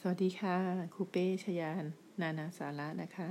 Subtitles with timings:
[0.00, 0.56] สวัสดีค่ะ
[0.94, 1.84] ครูเป้ชยาน
[2.20, 3.28] นานาสาระนะคะ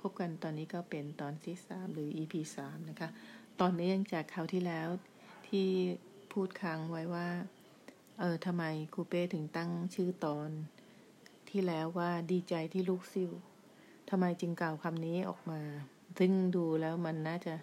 [0.00, 3.08] พบกันตอนนี้ก็เป็นตอนที่สามหรือ EP สามนะคะ
[3.60, 4.88] ตอนนี้ยังจากคราวที่แล้ว
[5.48, 5.68] ที่
[6.32, 7.28] พูดค้างไว้ว่า
[8.18, 10.50] เออทำไมครูเป้ถึงตั้งชื่อตอน
[11.50, 13.30] ที่แล้วว่าดีใจที่ลูกซิ่ว
[14.10, 15.60] ทำไมจึงกล่าวคำนี้ออกมา
[16.18, 17.54] ซึ่งดูแล้วมันน่าจะ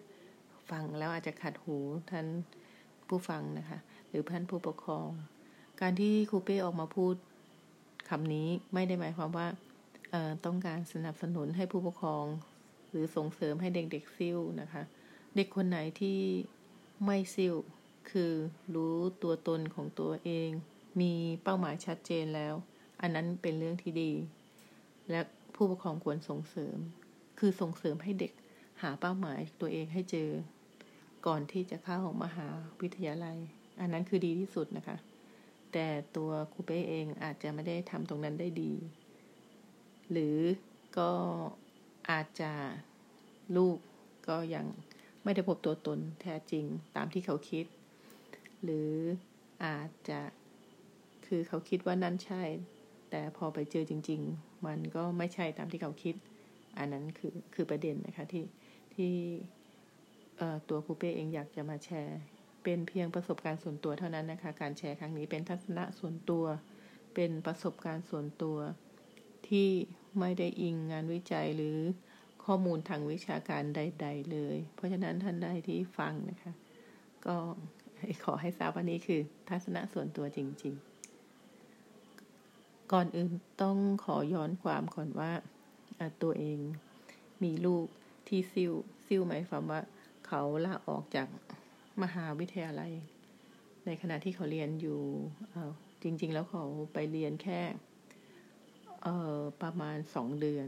[0.69, 1.77] ฟังแล้วอาจจะขัดหู
[2.11, 2.27] ท่าน
[3.07, 3.79] ผู้ฟังนะคะ
[4.09, 5.09] หรือท่านผู้ปกครอง
[5.81, 7.15] การที่ครูเป้ออกมาพูด
[8.09, 9.47] คำนี้ไม่ได้หมายความว่า
[10.45, 12.25] ต้องการสนับสนุนให้ผู้ปกครอง
[12.89, 14.83] หรือส่งเสริมให้เด็กๆซิ่วนะคะ
[15.35, 16.19] เด็กคนไหนที่
[17.05, 17.55] ไม่ซิ่ว
[18.11, 18.31] คือ
[18.75, 20.49] รู้ตัวตนของตัวเอง
[21.01, 22.53] มีเป้าหมายชัดเจนแล้ว
[23.01, 24.11] อันนั้นเป็นเรื่องที่ดี
[25.11, 25.21] และ
[25.55, 26.77] ผู้ปกครองควรส่งเสริม
[27.39, 28.31] คือส่งเสริมให้เด็ก
[28.81, 30.29] หาเป้าหมายตัวเองให้เจอ
[31.27, 32.47] ก่อนที่จะเข้ามหา
[32.81, 33.37] วิทยาลัย
[33.79, 34.97] อันนั้นคือดีที่สุดนะคะ
[35.77, 38.73] แต่ตัวครูเป้เองอาจจะไม่ได้ทำตรงนั้นได้ดี
[40.11, 40.37] หรือ
[40.97, 41.11] ก็
[42.09, 42.51] อาจจะ
[43.57, 43.77] ลูก
[44.27, 44.65] ก็ยัง
[45.23, 47.65] ไม่ได้พบตัวตนแท้จริงตามที่เขาคิด
[48.63, 48.91] หรือ
[49.65, 50.19] อาจจะ
[51.25, 52.43] คือเขาคิดว่านั่นใช่
[53.09, 56.15] แต่พอไปเจอจริง ๆ มันก็ไม่ใช่ตามที่เขาคิด
[56.77, 58.45] อันนั้นคือคือประเด็นนะคะที่
[58.95, 59.13] ที่
[60.69, 62.19] ตัวครูเป้เองอยากจะมาแชร์
[62.65, 66.45] เป็นเพียงประสบการณ์ส่วนตัวเท่านั้นนะคะ การแชร์ครั้งนี้เป็นทัศนะส่วนตัว
[67.15, 68.57] เป็นประสบการณ์ส่วนตัว
[69.47, 69.69] ที่
[70.19, 71.77] ไม่ได้อิงงานวิจัยหรือ
[72.45, 76.53] ข้อมูลทางวิชาการใด ๆ เลย เพราะฉะนั้นท่านใดที่ฟังนะคะ
[77.25, 77.35] ก็
[78.23, 80.75] ขอให้ทราบว่านี้คือ ทัศนะส่วนตัวจริง
[81.63, 85.31] ๆ ก่อนอื่นต้องขอย้อนความก่อนว่า
[86.23, 86.59] ตัวเอง
[87.43, 87.85] มีลูก
[88.27, 88.71] ที่ซิ่ว
[89.05, 89.81] ซิ่วหมายความว่า
[90.27, 91.27] เขาลาออกจาก
[92.03, 92.91] มหาวิทยาลัย
[93.85, 94.99] ในขณะที่เขาเรียนอยู่
[96.03, 97.61] จริง ๆ แล้วเขาไปเรียนแค่
[99.61, 100.67] ประมาณสองเดือน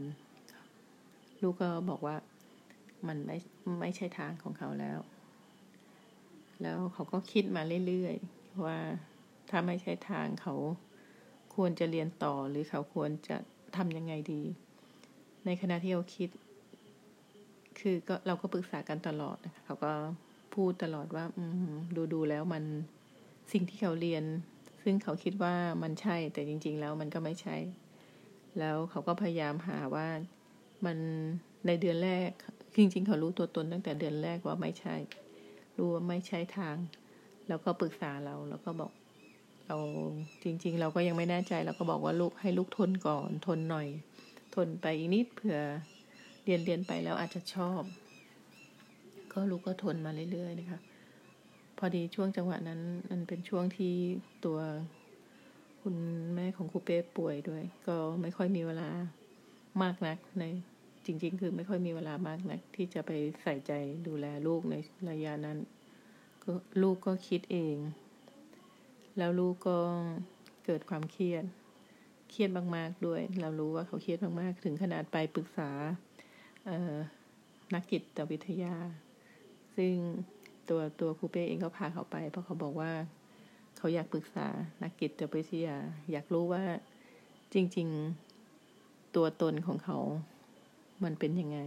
[1.42, 2.16] ลูกก็บอกว่า
[3.08, 3.36] มันไม่
[3.80, 4.98] ไม่ใช่ทางของเขาแล้ว
[6.62, 8.78] แล้วเขาก็คิดมาเรื่อยๆว่า
[9.50, 10.54] ถ้าไม่ใช่ทางเขา
[11.54, 13.36] ควรจะเรียนต่อหรือเขาควรจะ
[13.76, 14.42] ทำยังไงดี
[15.46, 16.28] ในขณะที่เราคิด
[17.80, 19.92] คือก็เราก็ปรึกษากันตลอดนะคะเขาก็
[20.54, 21.44] พูดตลอดว่า อื
[21.96, 22.64] ดูดูแล้วมัน
[23.52, 24.24] สิ่งที่เขาเรียน
[24.82, 27.56] ซึ่งเขาคิดว่ามันใช่ แต่จริง ๆ แล้วมันก็ไม่ใช่
[28.58, 30.08] แล้วเขาก็พยายามหาว่า
[30.86, 30.98] มัน
[31.66, 32.30] ในเดือนแรก
[32.76, 34.96] จริง ๆ เขารู้ตัวตนตั้งแต่เดือนแรกว่าไม่ใช่
[35.76, 36.76] รู้ว่าไม่ใช่ทาง
[37.48, 38.92] แล้วก็ปรึกษาเราแล้วก็บอก
[39.66, 39.76] เรา
[40.44, 43.88] จริง ๆ เราก็ยังไม่แน่ใจเราก็บอกว่าลูกให้ลูกทนก่อนทนหน่อย
[44.54, 45.60] ทนไปอีกนิดเผื่อ
[46.44, 47.80] เรียนเรียนไปแล้วอาจจะชอบ
[49.32, 50.80] ก็ลูกก็ทนมาเรื่อยๆนะคะ
[51.78, 52.80] พอดีช่วงจังหวะนั้น
[53.10, 53.94] มันเป็นช่วงที่
[54.44, 54.58] ตัว
[55.82, 55.96] คุณ
[56.34, 58.88] แม่ของครูเป้ป่วยด้วย ก็ไม่ค่อยมีเวลา
[59.82, 60.44] มากนักใน
[61.06, 63.10] จริง ๆ คือไม่ค่อยมีเวลามากนัก ที่จะไป
[63.42, 63.72] ใส่ใจ
[64.06, 64.74] ดูแลลูกใน
[65.10, 65.58] ระยะนั้น
[66.42, 66.52] ก็
[66.82, 67.76] ลูกก็คิดเอง
[69.18, 69.78] แล้วลูกก็
[70.64, 71.44] เกิดความเครียด
[72.30, 75.70] เครียดมากๆด้วย เรารู้ว่าเขาเครียดมากๆ ถึงขนาดไปปรึกษา
[77.74, 78.74] นักจิตวิทยา
[79.78, 79.94] ซึ่ง
[80.68, 82.92] ตัวตัวครูเป้เองก็พาเขาไป เพราะเขาบอกว่า
[83.76, 84.46] เขาอยากปรึกษา
[84.82, 85.76] นักกิจวิทยา
[86.12, 86.64] อยากรู้ว่า
[87.54, 87.88] จริง
[88.52, 89.98] ๆ ตัวตนของเขา
[91.04, 91.58] มันเป็นยังไง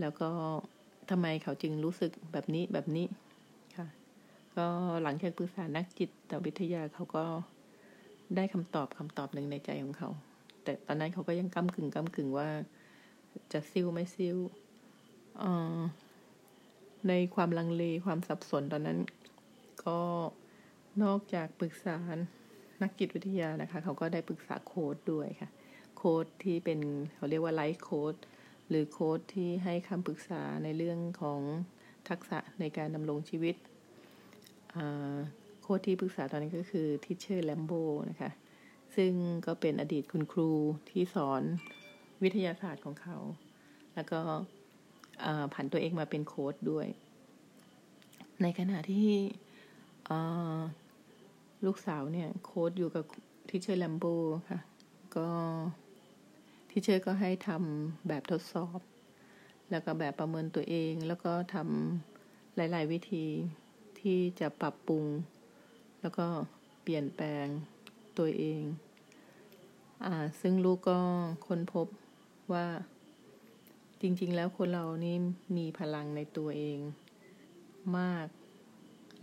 [0.00, 0.30] แล้วก็
[1.10, 3.06] ทำไมเขาจึงรู้สึกแบบนี้แบบนี้
[3.76, 3.86] ค่ะ
[4.56, 4.66] ก็
[5.02, 7.24] หลังจากปรึกษานักจิตวิทยาเขาก็
[8.36, 10.10] ได้คำตอบคำตอบหนึ่งในใจของเขา
[10.62, 12.48] แต่ตอนนั้นเขาก็ยังก้ากึ่งก้ากึ่งว่า
[13.52, 14.36] จะซิ้วไม่ซิ้ว
[15.42, 15.80] อ่า
[17.08, 18.98] ในความลังเลความสับสนตอนนั้น
[19.86, 20.00] ก็
[21.02, 21.98] นอกจากปรึกษา
[22.82, 25.50] นักจิตวิทยานะคะ เขาก็ได้ปรึกษาโค้ชด้วยค่ะ
[25.96, 26.80] โค้ชที่เป็น
[27.16, 28.14] เขาเรียกว่า life coach
[28.68, 31.40] หรือโค้ชที่ให้คำปรึกษาในเรื่องของ
[32.08, 33.56] ทักษะในการดำรงชีวิต
[35.62, 37.72] โค้ชที่ปรึกษาตอนนี้ก็คือ teacher แลมโบ
[38.10, 38.30] นะคะ
[38.96, 39.12] ซึ่ง
[39.46, 40.50] ก็เป็นอดีตคุณครู
[40.90, 41.42] ที่สอน
[42.22, 43.16] วิทยาศาสตร์ของเขา
[43.94, 44.20] แล้วก็
[45.54, 46.86] ผันตัวเองมาเป็นโค้ชด้วย
[48.42, 49.10] ในขณะที่
[51.64, 53.04] ลูกสาวเนี่ยโค้ชอยู่กับ
[53.48, 54.04] teacher แลมโบ
[54.50, 54.60] ค่ะ
[55.16, 55.28] ก็
[56.70, 58.80] teacher ก็ให้ทำแบบทดสอบ
[59.70, 63.26] แล้วก็แบบประเมินตัวเอง แล้วก็ทำหลาย ๆ วิธี
[64.00, 65.04] ที่จะปรับปรุง
[66.00, 66.26] แล้วก็
[66.82, 67.46] เปลี่ยนแปลง
[68.18, 68.62] ตัวเอง
[70.04, 70.98] อ่า ซึ่งลูกก็
[71.46, 71.86] ค้นพบ
[72.52, 72.66] ว่า
[74.00, 75.16] จริง ๆ แล้วคนเรานี่
[75.56, 76.78] มีพลังในตัวเอง
[77.98, 78.26] มาก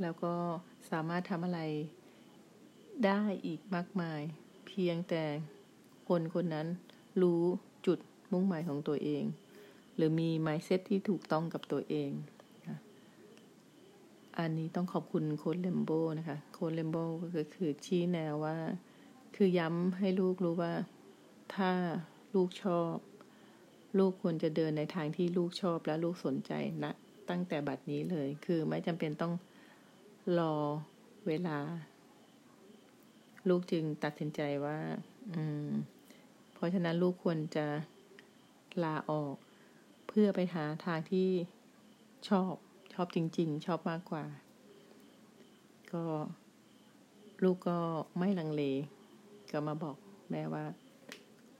[0.02, 0.34] แล้วก็
[0.92, 1.62] สามารถทำอะไร
[3.06, 4.22] ได้อีกมากมาย
[4.68, 5.24] เพียงแต่
[6.10, 6.68] คนคนนั้น
[7.22, 7.44] รู้
[7.86, 8.00] จุด
[8.32, 9.24] มุ่งหมายของตัวเอง
[9.96, 12.12] หรือมี mindset ที่ถูกต้องกับตัวเอง
[14.40, 18.58] อันนี้ต้องขอบคุณโค้ดเลมโบนะคะ โค้ดเลมโบก็คือชี้แนวว่า
[19.36, 20.74] คือย้ำให้ลูกรู้ว่า
[21.56, 21.72] ถ้า
[22.34, 22.96] ลูกชอบ
[23.98, 26.52] ลูกควรจะเดินในทางที่ลูกชอบและลูกสนใจ
[26.84, 26.92] นะ
[27.30, 29.34] ตั้งแต่บัดนี้เลย คือไม่จำเป็นต้อง
[30.40, 30.56] รอ
[31.28, 31.58] เวลา
[33.50, 34.78] ลูกจึงตัดสินใจว่า
[35.36, 35.70] อืม
[36.54, 37.66] เพราะฉะนั้นลูกควรจะ
[38.84, 39.36] ลาออก
[40.08, 41.30] เพื่อไปหาทางที่
[42.30, 42.54] ชอบ
[42.94, 44.26] ชอบจริง ๆ ชอบมากกว่า
[45.94, 46.04] ก็
[47.44, 47.80] ลูกก็
[48.20, 48.64] ไม่ลังเล
[49.52, 49.98] ก็มาบอก
[50.32, 50.66] แม่ว่า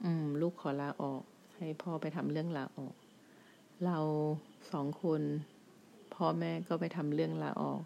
[0.04, 1.22] อืม ลูกขอลาออก
[1.58, 2.94] ให้พ่อไปทำเรื่องลาออก
[3.84, 3.98] เรา
[4.72, 5.22] สองคน
[6.14, 7.80] พ่อแม่ก็ไปทำเรื่องลาออก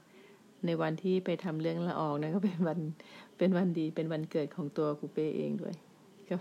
[0.67, 2.79] ในวันที่ไปทำเรื่องลาออกนะก็เป็นวัน
[3.39, 5.75] เป็นวันดีเป็นวันเกิดของตัวครูเป้เองด้วย
[6.29, 6.37] ก็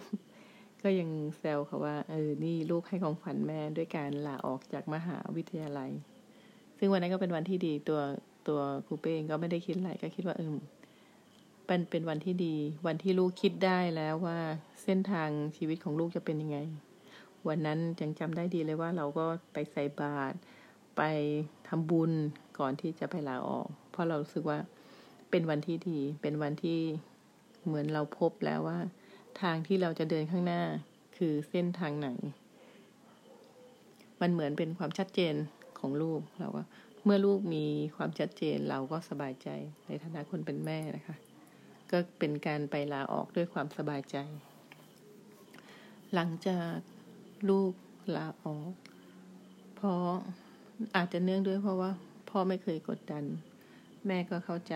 [0.84, 5.92] ก็ยังแซวเขาว่าเออนี่ลูกให้ของขวัญแม่ด้วยการลาออกจากมหาวิทยาลัย
[6.80, 8.00] ซึ่งวันนั้นก็เป็นวันที่ดีตัว
[8.48, 10.56] ตัวครูเป้เองก็ไม่ได้คิดอะไรก็คิดว่าเออ
[11.66, 12.56] เป็นเป็นวันที่ดี
[12.88, 14.40] วันที่ลูกคิดได้แล้วว่า
[14.84, 16.58] เส้นทางชีวิตของลูกจะเป็นยังไง
[17.48, 20.36] วันนั้นยังจำได้ดีเลยว่าเราก็ไปใส่บาตร
[20.98, 21.02] ไป
[21.68, 22.12] ทำบุญ
[22.60, 24.60] ก่อนที่จะไปลาออก เพราะเรารู้สึกว่า
[25.32, 26.80] เป็นวันที่ดี เป็นวันที่
[27.66, 28.80] เหมือนเราพบแล้วว่า
[29.42, 30.62] ทางที่เราจะเดินข้างหน้า
[31.18, 32.10] คือเส้นทางไหน
[34.22, 35.36] มันเหมือนเป็นความชัดเจน
[35.80, 36.64] ของลูกเราก็
[37.06, 37.66] เมื่อลูกมี
[37.96, 39.50] ความชัดเจนเราก็สบายใจ
[39.88, 41.18] ในฐานะคนเป็นแม่นะคะ
[41.92, 44.18] ก็เป็นการไปลาออกด้วยความสบายใจ
[46.14, 46.76] หลังจาก
[47.50, 47.72] ลูก
[48.16, 48.74] ลาออก
[49.76, 50.08] เพราะ
[50.96, 51.92] อาจจะเนื่องด้วยเพราะว่า
[52.30, 53.24] พ่อไม่เคยกดดัน
[54.08, 54.76] แม่ก็เข้าใจ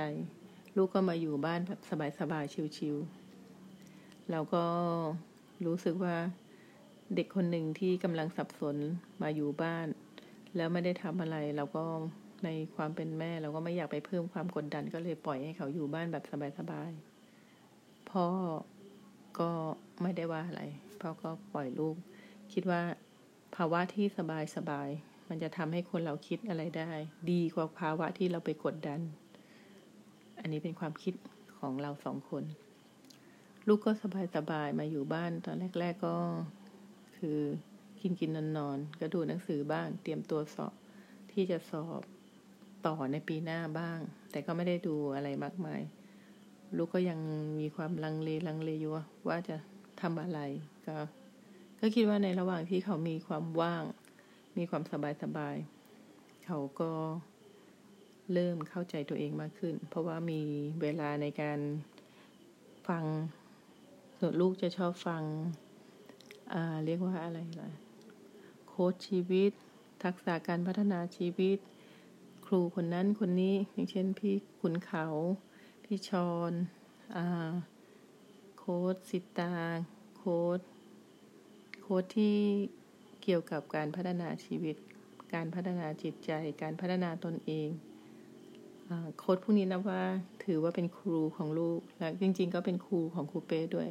[0.78, 1.80] ลูกก็มาอยู่บ้านแบบ
[2.20, 4.64] สบายๆชิวๆเราก็
[5.66, 6.16] รู้สึกว่า
[7.16, 8.78] เด็กคนหนึ่งที่กำลังสับสน
[9.22, 9.88] มาอยู่บ้าน
[10.56, 11.84] แล้วไม่ได้ทำอะไร เราก็
[12.44, 16.24] ในความเป็นแม่ เราก็ไม่อยากไปเพิ่มความกดดัน ก็เลยปล่อยให้เขาอยู่บ้านแบบ
[16.60, 18.28] สบายๆพ่อ
[19.40, 19.50] ก็
[20.02, 20.64] ไม่ได้ว่าอะไร
[21.02, 21.96] พ่อก็ปล่อยลูก
[22.54, 22.82] คิดว่า
[23.56, 24.90] ภาวะที่สบายสบาย
[25.30, 26.92] มันจะทำให้คนเราคิดอะไรได้
[27.32, 29.00] ดีกว่าภาวะที่เราไปกดดัน
[30.40, 31.14] อันนี้เป็นความคิด
[31.58, 32.44] ของเราสองคน
[33.68, 36.18] ลูกก็สบายสบายมาอยู่บ้านตอนแรก ๆก็
[37.18, 37.40] คือ
[38.02, 40.74] กินกินนอนนอนก็ดูหนังสือบ้าง เตรียมตัวสอบ
[41.32, 42.02] ที่จะสอบ
[42.88, 44.00] ต่อในปีหน้าบ้าง
[44.32, 45.82] แต่ก็ไม่ได้ดูอะไรมากมาย
[46.78, 47.20] ลูกก็ยัง
[47.60, 48.92] มีความลังเลลังเลอยู่
[49.28, 49.56] ว่าจะ
[50.02, 50.40] ทำอะไร
[50.88, 50.96] ก็
[51.88, 53.84] ก็คิดว่าในระหว่างที่เขามีความว่าง
[54.58, 55.56] มีความสบายสบาย
[56.46, 56.92] เขาก็
[58.34, 60.42] เริ่มเข้าใจตัวเองมากขึ้น เพราะว่ามี
[60.82, 61.60] เวลาในการ
[62.88, 63.04] ฟัง
[64.20, 65.24] ส่วนลูกจะชอบฟัง
[66.86, 67.72] เรียกว่าอะไรล่ะ
[68.68, 69.52] โค้ชชีวิต
[70.04, 71.58] ทักษะการพัฒนาชีวิต
[72.46, 75.06] ครูคนนั้นคนนี้อย่างเช่นพี่ขุนเขา
[75.84, 76.54] พี่ชอน
[78.58, 79.54] โค้ชสิตา
[80.18, 80.62] โค้ช
[81.88, 82.36] โค้ชที่
[83.24, 84.76] เกี่ยวกับการพัฒนาชีวิต
[85.34, 87.70] การพัฒนาจิตใจ การพัฒนาตนเอง
[89.18, 90.02] โค้ดพวกนี้นะว่า
[90.46, 93.90] ถือว่าเป็นครูของลูก และจริง ๆ ก็เป็นครูของครูเป้ด้วย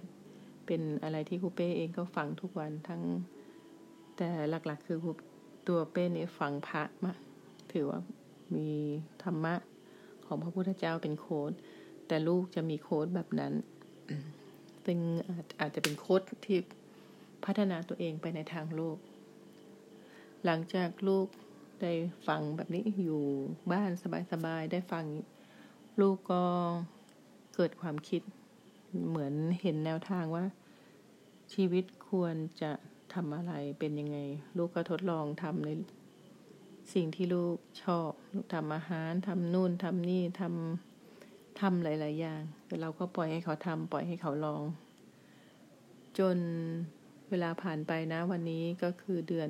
[0.66, 3.02] เป็นอะไรที่ครูเป้เองก็ฟังทุกวันทั้ง
[4.16, 4.98] แต่หลักๆ คือ
[5.68, 7.12] ตัวเป้เนี่ยฟังพระมา
[7.72, 8.00] ถือว่า
[8.56, 8.70] มี
[9.22, 9.54] ธรรมะ
[10.26, 11.52] ของพระพุทธเจ้าเป็นโค้ด
[12.08, 13.52] แต่ลูกจะมีโค้ดแบบนั้น
[14.84, 14.98] ซึ่ง
[15.60, 16.58] อาจจะเป็นโค้ดที่
[17.44, 18.98] พัฒนาตัวเองไปในทางโลก
[20.44, 21.26] หลังจากลูก
[21.80, 21.92] ได้
[22.26, 23.22] ฟังแบบนี้อยู่
[23.72, 23.90] บ้าน
[24.32, 25.04] สบายๆได้ฟัง
[26.00, 26.44] ลูกก็
[27.54, 28.22] เกิดความคิด
[29.08, 30.44] เหมือนเห็นแนวทางว่า
[31.52, 32.72] ชีวิตควรจะ
[33.14, 34.18] ทำอะไรเป็นยังไง
[34.56, 35.70] ลูกก็ทดลองทำใน
[36.94, 44.62] สิ่งที่ลูกชอบลูกทำอาหารทำนู่นทำนี่ทำทำหลาย ๆ อย่างแต่เราก็ปล่อยให้เขาทำปล่อยให้เขาลอง
[46.18, 46.38] จน
[47.34, 49.48] วลาผ่านไปนะ วันนี้ก็คือเดือน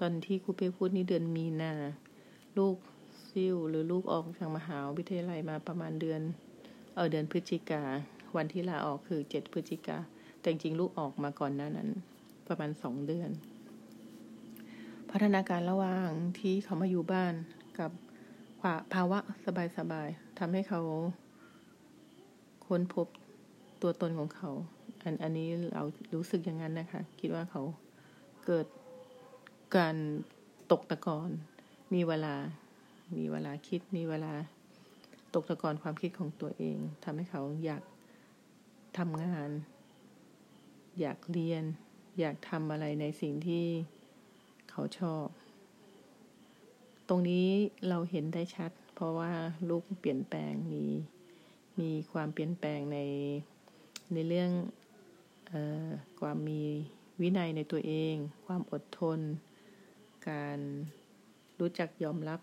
[0.00, 1.72] ตอนที่ครูเป้พูดนี่เดือนมีนา
[2.58, 2.76] ลูก
[3.28, 6.20] ซิ่วหรือลูกออกจากมหาวิทยาลัยมาประมาณเดือน
[6.94, 7.82] เออเดือนพฤศจิกา
[8.36, 9.98] วันที่ลาออกคือเจ็ดพฤศจิกา
[10.40, 11.88] แต่จริงลูกออกมาก่อนหน้านั้น
[12.48, 13.30] ประมาณสองเดือน
[15.10, 17.34] พัฒนาการระหว่างที่เขามาอยู่บ้าน
[17.78, 17.90] กับ
[18.94, 19.18] ภาวะ
[19.78, 20.80] สบายๆทำให้เขา
[22.66, 23.06] ค้นพบ
[23.82, 24.50] ตัวตนของเขา
[25.04, 25.82] อันอันนี้เรา
[26.14, 27.62] รู้สึกอย่างนั้นนะคะ คิดว่าเขา
[28.46, 28.66] เกิด
[29.76, 29.96] การ
[30.72, 31.30] ตกตะกอน
[31.94, 32.34] มีเวลา
[33.16, 34.32] มีเวลาคิด มีเวลา
[35.34, 37.82] ตกตะกอนความคิดของตัวเองทำให้เขาอยาก
[38.98, 39.50] ทำงาน
[41.00, 41.64] อยากเรียน
[42.20, 43.64] อยากทำอะไรในสิ่งที่
[44.70, 45.26] เขาชอบ
[47.08, 47.48] ตรงนี้
[47.88, 49.32] เราเห็นได้ชัด เพราะว่า
[49.68, 50.84] ลูกเปลี่ยนแปลงมี
[51.80, 52.98] มีความเปลี่ยนแปลงใน
[54.12, 54.50] ในเรื่อง
[56.20, 56.62] ความมี
[57.20, 58.14] วินัยในตัวเอง
[58.46, 59.18] ความอดทน
[60.28, 60.58] การ
[61.60, 62.40] รู้จักยอมรับ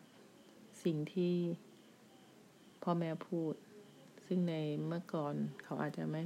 [0.83, 1.35] สิ่งที่
[2.83, 3.53] พ่อแม่พูด
[4.25, 6.21] ซึ่งในเมื่อก่อนเขาอาจจะไม่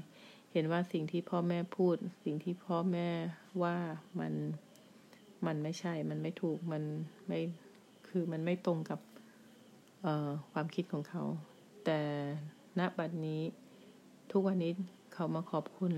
[0.51, 1.95] เห็นว่าสิ่งที่พ่อแม่พูด
[2.25, 3.09] สิ่งที่พ่อแม่
[3.63, 3.77] ว่า
[4.19, 4.33] มัน
[5.45, 6.83] มันไม่ใช่ มันไม่ถูก มัน
[7.27, 7.39] ไม่
[8.07, 8.99] คือมันไม่ตรงกับ
[10.51, 11.23] ความคิดของเขา
[11.85, 11.99] แต่
[12.79, 13.41] ณบัดนี้
[14.31, 14.71] ทุกวันนี้
[15.13, 15.93] เขามาขอบคุณ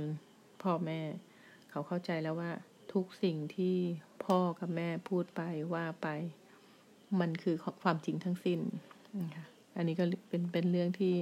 [0.64, 1.02] พ่อแม่
[1.70, 2.52] เขาเข้าใจแล้วว่า
[2.94, 3.76] ทุกสิ่งที่
[4.26, 5.42] พ่อกับแม่พูดไป
[5.74, 6.08] ว่าไป
[7.20, 8.60] มันคือความจริงทั้งสิ้น
[9.22, 11.14] นะคะอันนี้ก็เป็นเป็นเรื่องที่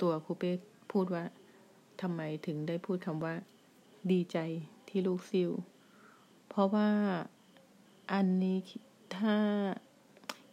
[0.00, 0.52] ตัวครูเป้
[0.92, 1.24] พูดว่า
[2.02, 3.34] ทำไมถึงได้พูดคำว่า
[4.12, 4.38] ดีใจ
[4.88, 5.50] ที่ลูกซิว
[6.48, 6.90] เพราะว่า
[8.12, 8.58] อันนี้
[9.16, 9.36] ถ้า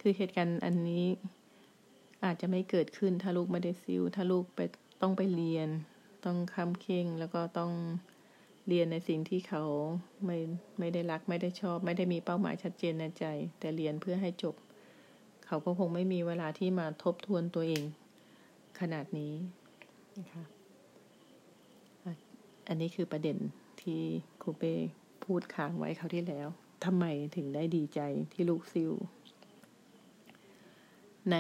[0.02, 1.06] คือเหตุการณ์อันนี้
[2.26, 4.60] อาจจะไม่เกิดขึ้นถ้าลูกไม่ได้ซิวถ้าลูกไป
[5.02, 5.70] ต้องไปเรียน
[6.26, 7.72] ต้องคำเข่งแล้วก็ต้อง
[8.68, 9.64] เรียนในสิ่งที่เขา
[10.26, 10.38] ไม่
[10.80, 13.26] ไม่ได้รักไม่ได้ชอบ ไม่ได้มีเป้าหมายชัดเจนในใจ
[13.60, 14.56] แต่เรียนเพื่อให้จบ
[15.46, 17.84] เขาก็คงไม่มีเวลาที่มาทบทวนตัวเอง
[18.80, 19.34] ขนาดนี้
[20.20, 20.44] นะคะ
[22.68, 23.38] อันนี้คือประเด็น
[23.82, 24.02] ที่
[24.42, 24.76] ครูเป้
[25.24, 26.48] พูดค้างไว้เขาที่แล้ว
[26.86, 28.00] ทำไมถึงได้ดีใจ
[28.34, 28.92] ที่ลูกซิล
[31.32, 31.38] ใน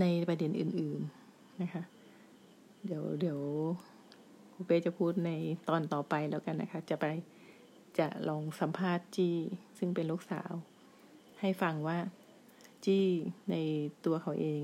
[0.00, 1.82] ในประเด็นอื่น ๆ นะคะ
[2.86, 3.40] เดี๋ยวเดี๋ยว
[4.52, 5.30] ครูเป้จะพูดใน
[5.68, 7.06] ตอนต่อไปแล้วกันนะคะ จะไป
[7.98, 9.36] จะลองสัมภาษณ์จี้
[9.78, 10.52] ซึ่งเป็นลูกสาว
[11.40, 11.98] ให้ฟังว่า
[12.84, 13.06] จี้
[13.50, 13.54] ใน
[14.04, 14.62] ตัวเขาเอง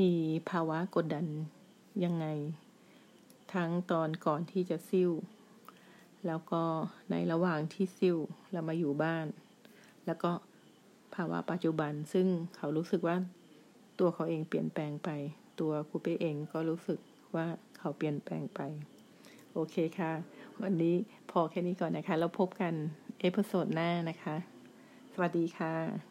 [0.00, 0.12] มี
[0.50, 1.26] ภาวะกดดัน
[2.04, 2.26] ยังไง
[3.54, 5.10] ทั้งตอนก่อนที่จะซิ่ว
[6.26, 6.62] แล้วก็
[7.10, 8.16] ในระหว่างที่ซิ่ว
[8.52, 9.26] เรามาอยู่บ้าน
[10.06, 10.30] แล้วก็
[11.14, 12.26] ภาวะปัจจุบันซึ่ง
[12.56, 13.16] เขารู้สึกว่า
[13.98, 15.10] ตัวเขาเองเปลี่ยนแปลงไป
[15.60, 16.98] ตัวครูเป้เองก็รู้สึก
[17.36, 17.46] ว่า
[17.78, 18.60] เขาเปลี่ยนแปลงไป
[19.52, 20.12] โอเคค่ะ
[20.62, 20.94] วันนี้
[21.30, 22.74] พอแค่นี้ก่อนนะคะ แล้วพบกัน
[23.20, 24.36] episode หน้านะคะ
[25.12, 26.07] สวัสดีค่ะ